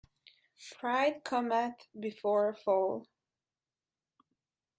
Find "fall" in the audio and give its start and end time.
2.55-3.07